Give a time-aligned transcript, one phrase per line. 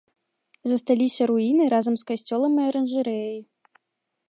[0.69, 3.39] Засталіся руіны разам з касцёлам і аранжарэяй.